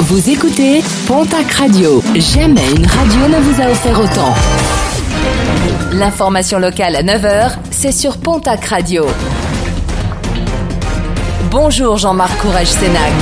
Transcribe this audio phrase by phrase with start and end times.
[0.00, 2.02] Vous écoutez Pontac Radio.
[2.16, 4.34] Jamais une radio ne vous a offert autant.
[5.92, 9.06] L'information locale à 9h, c'est sur Pontac Radio.
[11.50, 13.12] Bonjour Jean-Marc Courage Sénac.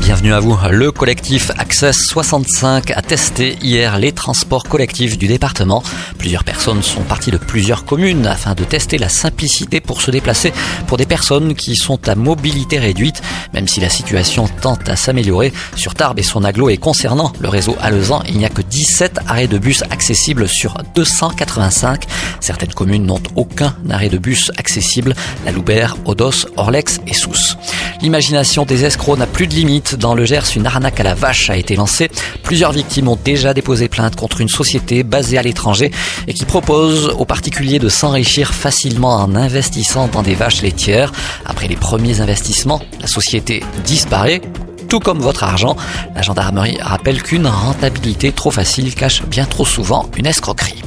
[0.00, 0.56] Bienvenue à vous.
[0.70, 5.82] Le collectif Access 65 a testé hier les transports collectifs du département.
[6.22, 10.52] Plusieurs personnes sont parties de plusieurs communes afin de tester la simplicité pour se déplacer
[10.86, 13.20] pour des personnes qui sont à mobilité réduite,
[13.52, 17.48] même si la situation tente à s'améliorer sur Tarbes et son aglo et concernant le
[17.48, 22.04] réseau alezan, il n'y a que 17 arrêts de bus accessibles sur 285.
[22.38, 27.56] Certaines communes n'ont aucun arrêt de bus accessible, la Loubert, Odos, Orlex et Sousse.
[28.00, 29.96] L'imagination des escrocs n'a plus de limite.
[29.96, 32.10] Dans le Gers, une arnaque à la vache a été lancée.
[32.42, 35.90] Plusieurs victimes ont déjà déposé plainte contre une société basée à l'étranger
[36.26, 41.12] et qui propose aux particuliers de s'enrichir facilement en investissant dans des vaches laitières.
[41.44, 44.40] Après les premiers investissements, la société disparaît
[44.88, 45.76] tout comme votre argent.
[46.14, 50.82] La gendarmerie rappelle qu'une rentabilité trop facile cache bien trop souvent une escroquerie.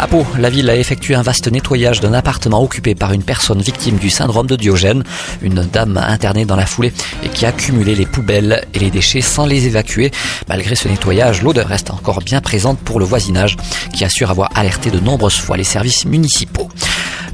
[0.00, 3.60] À Pau, la ville a effectué un vaste nettoyage d'un appartement occupé par une personne
[3.60, 5.02] victime du syndrome de Diogène,
[5.42, 6.92] une dame internée dans la foulée
[7.24, 10.12] et qui a cumulé les poubelles et les déchets sans les évacuer.
[10.48, 13.56] Malgré ce nettoyage, l'odeur reste encore bien présente pour le voisinage
[13.92, 16.67] qui assure avoir alerté de nombreuses fois les services municipaux.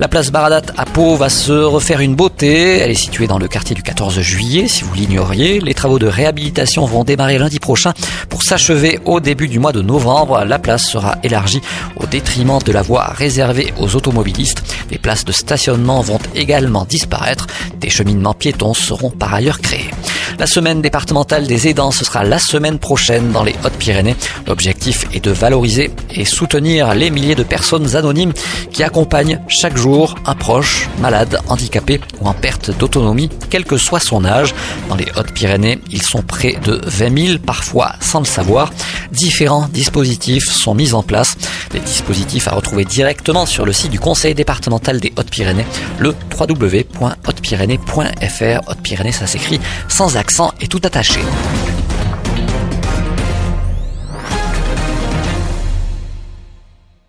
[0.01, 2.79] La place Baradat à Pau va se refaire une beauté.
[2.79, 5.61] Elle est située dans le quartier du 14 juillet, si vous l'ignoriez.
[5.61, 7.93] Les travaux de réhabilitation vont démarrer lundi prochain
[8.29, 10.45] pour s'achever au début du mois de novembre.
[10.45, 11.61] La place sera élargie
[11.97, 14.65] au détriment de la voie réservée aux automobilistes.
[14.91, 17.47] Les places de stationnement vont également disparaître.
[17.79, 19.91] Des cheminements piétons seront par ailleurs créés.
[20.39, 24.17] La semaine départementale des aidants, ce sera la semaine prochaine dans les Hautes-Pyrénées.
[24.47, 28.33] L'objectif est de valoriser et soutenir les milliers de personnes anonymes
[28.73, 34.01] qui accompagnent chaque jour un proche, malade, handicapé ou en perte d'autonomie, quel que soit
[34.01, 34.55] son âge.
[34.89, 38.73] Dans les Hautes-Pyrénées, ils sont près de 20 000, parfois sans le savoir.
[39.13, 41.37] Différents dispositifs sont mis en place.
[41.75, 45.67] Des dispositifs à retrouver directement sur le site du Conseil départemental des Hautes-Pyrénées,
[45.99, 48.71] le www.hautepyrénées.fr.
[48.71, 49.59] Hautes-Pyrénées, ça s'écrit
[49.89, 51.19] sans accent et tout attaché.